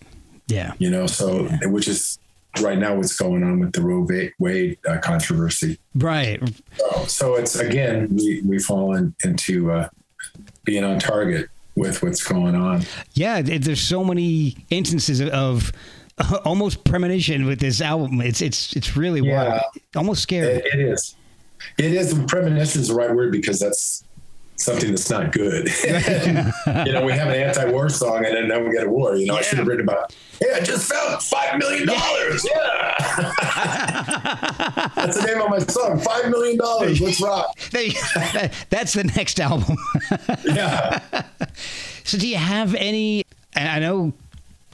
[0.46, 0.72] Yeah.
[0.78, 2.18] You know, so which is
[2.61, 4.30] right now what's going on with the Roe v.
[4.38, 5.78] Wade uh, controversy.
[5.94, 6.42] Right.
[6.76, 9.88] So, so it's again we we fall in, into uh,
[10.64, 11.48] being on target
[11.81, 12.83] with what's going on.
[13.14, 13.43] Yeah.
[13.43, 15.72] There's so many instances of
[16.45, 18.20] almost premonition with this album.
[18.20, 19.49] It's it's it's really Yeah.
[19.49, 19.62] wild.
[19.97, 20.55] Almost scary.
[20.55, 21.16] It, it is.
[21.78, 22.14] It is.
[22.26, 24.05] Premonition is the right word because that's
[24.61, 25.68] something that's not good.
[25.84, 29.16] you know, we have an anti-war song and then now we get a war.
[29.16, 30.14] You know, I should have written about.
[30.40, 32.46] Hey, I just found five million dollars.
[32.50, 32.94] Yeah,
[34.94, 35.98] that's the name of my song.
[35.98, 37.00] Five million dollars.
[37.00, 37.58] Let's rock.
[37.70, 37.92] There you-
[38.70, 39.76] That's the next album.
[40.44, 41.00] Yeah.
[42.04, 43.24] So, do you have any?
[43.54, 44.12] And I know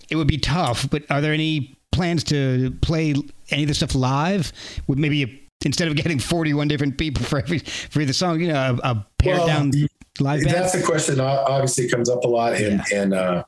[0.08, 3.14] it would be tough, but are there any plans to play
[3.50, 4.52] any of the stuff live?
[4.86, 8.48] With maybe a, instead of getting forty-one different people for every for the song, you
[8.48, 9.72] know, a, a pared Well, down
[10.20, 10.54] live band.
[10.54, 13.44] That's a question that obviously comes up a lot, and and uh,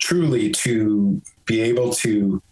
[0.00, 2.42] truly to be able to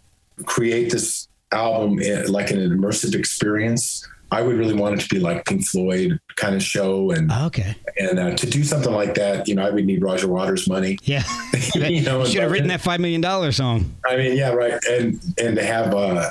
[0.45, 1.97] create this album
[2.27, 6.55] like an immersive experience, I would really want it to be like Pink Floyd kind
[6.55, 7.75] of show, and okay.
[7.97, 10.97] and uh, to do something like that, you know, I would need Roger Waters' money.
[11.03, 11.23] Yeah.
[11.75, 13.95] You know, should have written that five million dollar song.
[14.05, 16.29] I mean, yeah, right, and and to have uh,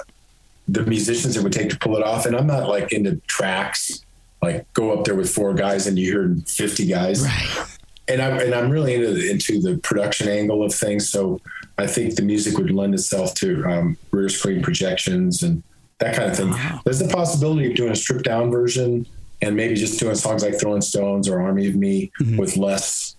[0.68, 4.04] the musicians it would take to pull it off, and I'm not like into tracks.
[4.42, 7.66] Like go up there with four guys and you hear 50 guys Right.
[8.06, 11.08] and I'm and I'm really into the, into the production angle of things.
[11.10, 11.40] So
[11.76, 15.62] I think the music would lend itself to um, rear screen projections and
[15.98, 16.54] that kind of thing.
[16.84, 19.06] There's the possibility of doing a stripped down version
[19.42, 23.16] and maybe just doing songs like Throwing Stones or Army of Me with less,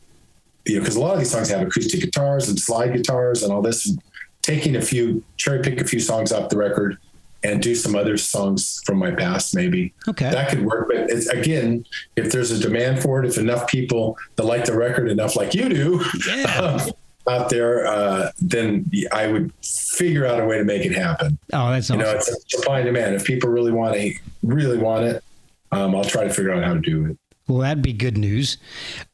[0.66, 3.52] you know, because a lot of these songs have acoustic guitars and slide guitars and
[3.52, 3.90] all this.
[3.90, 4.02] And
[4.42, 6.98] taking a few cherry pick a few songs off the record
[7.44, 10.30] and do some other songs from my past maybe Okay.
[10.30, 10.88] that could work.
[10.90, 11.86] But it's, again,
[12.16, 15.54] if there's a demand for it, if enough people that like the record enough, like
[15.54, 16.86] you do, Yeah.
[17.30, 21.38] out there, uh, then I would figure out a way to make it happen.
[21.54, 23.14] Oh, that's You know, it's a supply and demand.
[23.16, 25.24] If people really want to, really want it,
[25.72, 27.18] um, I'll try to figure out how to do it.
[27.48, 28.58] Well, that'd be good news.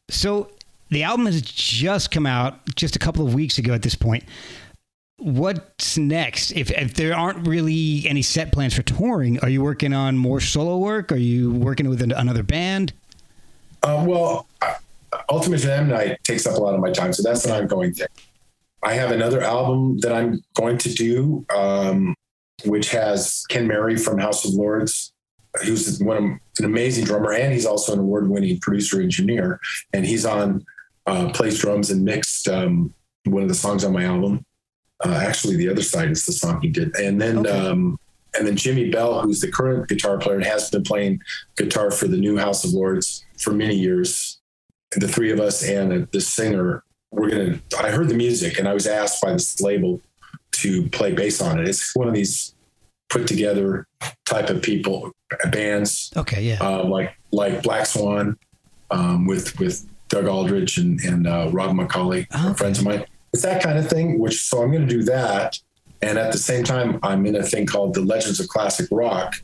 [0.10, 0.50] So
[0.92, 4.24] the album has just come out just a couple of weeks ago at this point.
[5.18, 6.52] What's next?
[6.52, 10.42] If, if there aren't really any set plans for touring, are you working on more
[10.42, 11.12] solo work?
[11.12, 12.92] Are you working with an, another band?
[13.82, 14.48] Uh, well,
[15.30, 18.08] Ultimate Jam Night takes up a lot of my time, so that's an ongoing thing.
[18.84, 22.14] I have another album that I'm going to do, um,
[22.66, 25.14] which has Ken Mary from House of Lords,
[25.64, 26.24] who's one of,
[26.60, 29.60] an amazing drummer, and he's also an award-winning producer engineer,
[29.94, 30.66] and he's on
[31.06, 32.94] uh, plays drums and mixed um,
[33.26, 34.46] one of the songs on my album.
[35.04, 37.50] Uh, actually, the other side is the song he did, and then Okay.
[37.50, 37.98] um,
[38.38, 41.20] and then Jimmy Bell, who's the current guitar player and has been playing
[41.58, 44.40] guitar for the new House of Lords for many years.
[44.98, 47.60] The three of us and the singer, we're gonna.
[47.80, 50.02] I heard the music and I was asked by this label
[50.54, 51.68] to play bass on it.
[51.68, 52.54] It's one of these
[53.10, 53.88] put together
[54.26, 55.12] type of people
[55.52, 56.58] bands Okay, yeah.
[56.62, 58.38] uh, like like Black Swan
[58.92, 62.54] um, with with Doug Aldrich and and uh, Rob McAuley, Okay.
[62.56, 63.06] friends of mine.
[63.36, 64.18] It's that kind of thing.
[64.18, 65.60] Which so I'm going to do that,
[66.02, 69.36] and at the same time I'm in a thing called the Legends of Classic Rock,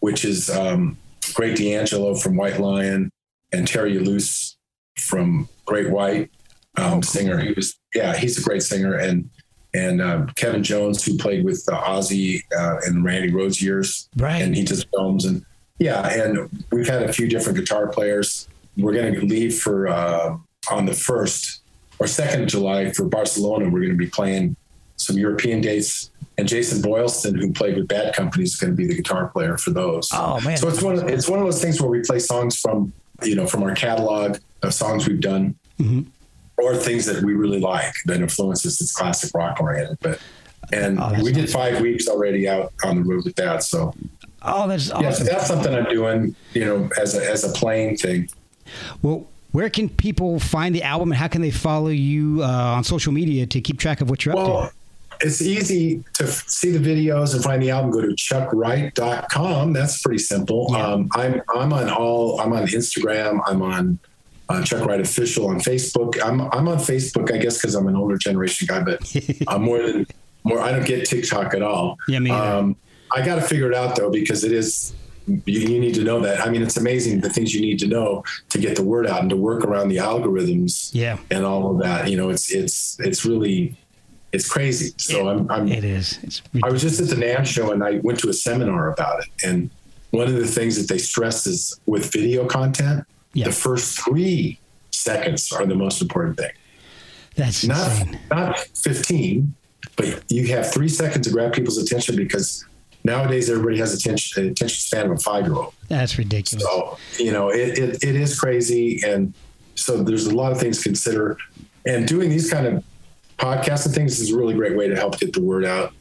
[0.00, 0.98] which is um,
[1.32, 3.10] Greg D'Angelo from White Lion
[3.50, 4.56] and Terry Ilous
[4.98, 6.30] from Great White
[6.76, 7.38] um, singer.
[7.38, 9.30] He was yeah, he's a great singer and.
[9.72, 14.42] And um, Kevin Jones, who played with uh, Ozzy uh, in Randy Rhoads years, right.
[14.42, 15.46] and he does films and
[15.78, 20.36] yeah and we've had a few different guitar players we're going to leave for uh,
[20.72, 21.60] on the first
[22.00, 24.56] or second of july for barcelona we're going to be playing
[24.96, 28.86] some european dates and jason boylston who played with bad company is going to be
[28.86, 30.56] the guitar player for those oh man.
[30.56, 32.92] so it's one of, it's one of those things where we play songs from
[33.22, 36.06] you know from our catalog of songs we've done Mhm.
[36.58, 40.18] or things that we really like that influences it's classic rock oriented but
[40.72, 41.52] and Oh, we did awesome.
[41.60, 43.94] five weeks already out on the road with that so
[44.42, 45.02] oh, that's awesome.
[45.04, 48.28] yeah, so that's something I'm doing, you know, as a as a playing thing.
[49.02, 52.84] Well, where can people find the album and how can they follow you uh, on
[52.84, 54.72] social media to keep track of what you're up Well,
[55.22, 57.90] it's easy to f- see the videos and find the album.
[57.90, 59.72] Go to chuckwright.com.
[59.72, 60.68] That's pretty simple.
[60.70, 60.86] Yeah.
[60.86, 62.40] Um, I'm I'm on all.
[62.40, 63.40] I'm on Instagram.
[63.46, 63.98] I'm on
[64.48, 66.18] uh, Chuck Wright official on Facebook.
[66.24, 69.14] I'm I'm on Facebook, I guess, because I'm an older generation guy, but?
[69.48, 70.06] I'm more than
[70.44, 70.58] more.
[70.60, 71.98] I don't get TikTok at all.
[72.08, 72.30] Yeah, me.
[72.30, 72.76] Um,
[73.14, 74.94] I got to figure it out though because it is.
[75.46, 76.40] You, you need to know that.
[76.40, 79.20] I mean, it's amazing the things you need to know to get the word out
[79.20, 82.08] and to work around the algorithms yeah, and all of that.
[82.10, 83.76] You know, it's it's it's really
[84.32, 84.92] it's crazy.
[84.96, 86.18] So I'm, I'm it is.
[86.22, 89.20] It's I was just at the NAMM show and I went to a seminar about
[89.20, 89.28] it.
[89.44, 89.70] And
[90.10, 93.46] one of the things that they stress is with video content, Yeah.
[93.46, 94.58] the first three
[94.90, 96.50] seconds are the most important thing.
[97.36, 98.20] that's Not insane.
[98.30, 99.54] not 15,
[99.96, 102.64] but you have three seconds to grab people's attention because
[103.04, 105.74] nowadays everybody has attention attention span of a five year old.
[105.88, 106.64] That's ridiculous.
[106.64, 109.00] So, you know, it, it, it is crazy.
[109.04, 109.34] And
[109.74, 111.38] so there's a lot of things to consider.
[111.86, 112.84] And doing these kind of
[113.38, 115.92] podcasts and things is a really great way to help get the word out.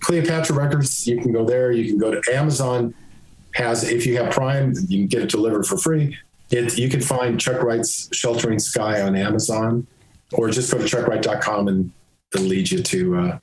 [0.00, 1.72] Cleopatra Records, you can go there.
[1.72, 2.94] You can go to Amazon.
[3.54, 6.16] Has if you have Prime, you can get it delivered for free.
[6.50, 9.86] It, you can find Chuck Wright's Sheltering Sky on Amazon,
[10.32, 11.92] or just go to chuckwright.com and
[12.34, 13.38] it'll lead you to uh,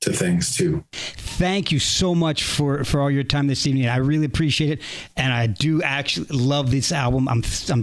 [0.00, 0.84] to things too.
[0.92, 3.86] Thank you so much for for all your time this evening.
[3.88, 4.80] I really appreciate it,
[5.16, 7.28] and I do actually love this album.
[7.28, 7.82] I'm I'm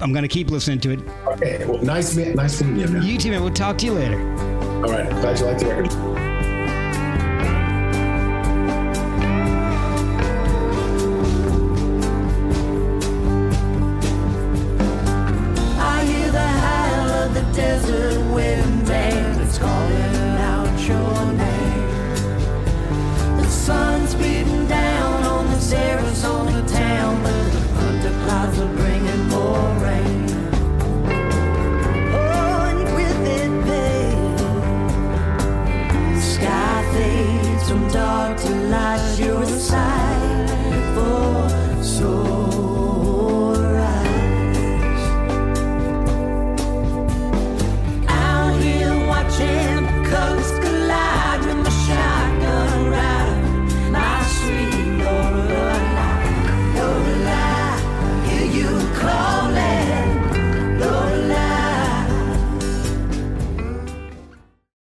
[0.00, 1.00] I'm gonna keep listening to it.
[1.26, 3.02] Okay, well, nice nice meeting you, man.
[3.02, 3.42] You too, man.
[3.42, 4.20] We'll talk to you later.
[4.78, 6.17] All right, glad you liked the record.